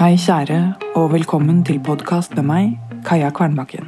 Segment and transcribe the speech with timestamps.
[0.00, 2.68] Hei, kjære, og velkommen til podkast med meg,
[3.04, 3.84] Kaja Kvernbakken.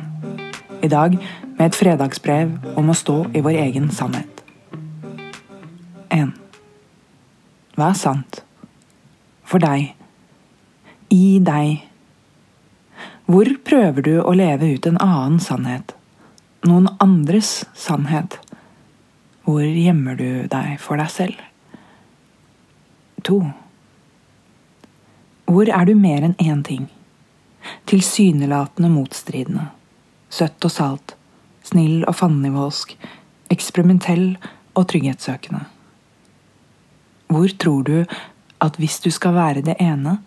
[0.84, 1.14] I dag
[1.56, 4.42] med et fredagsbrev om å stå i vår egen sannhet.
[6.12, 6.34] 1.
[7.78, 8.42] Hva er sant?
[9.48, 9.94] For deg.
[11.08, 11.80] I deg.
[13.24, 15.96] Hvor prøver du å leve ut en annen sannhet?
[16.68, 18.36] Noen andres sannhet?
[19.48, 21.40] Hvor gjemmer du deg for deg selv?
[23.24, 23.40] 2.
[25.52, 26.86] Hvor er du mer enn én ting?
[27.90, 29.66] Tilsynelatende motstridende.
[30.32, 31.12] Søtt og salt.
[31.66, 32.94] Snill og fannivåsk.
[33.52, 34.38] Eksperimentell
[34.72, 35.66] og trygghetssøkende.
[37.28, 37.98] Hvor tror du
[38.64, 40.22] at hvis du skal være det ene,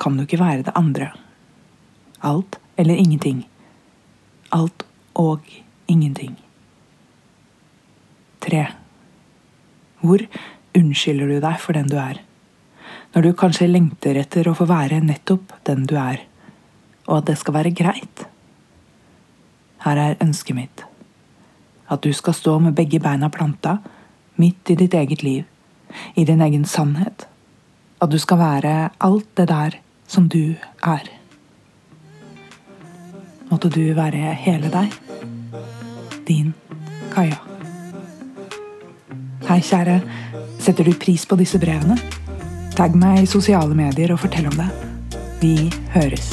[0.00, 1.10] kan du ikke være det andre?
[2.24, 3.44] Alt eller ingenting.
[4.52, 5.44] Alt og
[5.88, 6.38] ingenting.
[8.40, 8.64] Tre.
[10.00, 10.24] Hvor
[10.72, 12.24] unnskylder du deg for den du er?
[13.10, 16.22] Når du kanskje lengter etter å få være nettopp den du er,
[17.08, 18.22] og at det skal være greit.
[19.82, 20.84] Her er ønsket mitt.
[21.90, 23.80] At du skal stå med begge beina planta,
[24.38, 25.42] midt i ditt eget liv,
[26.14, 27.26] i din egen sannhet.
[28.00, 30.54] At du skal være alt det der som du
[30.86, 31.10] er.
[33.50, 34.94] Måtte du være hele deg.
[36.30, 36.54] Din
[37.10, 37.42] Kaja.
[39.50, 39.98] Hei, kjære.
[40.62, 41.98] Setter du pris på disse brevene?
[42.76, 44.68] Tagg meg i sosiale medier og fortell om det.
[45.40, 45.54] Vi
[45.94, 46.32] høres.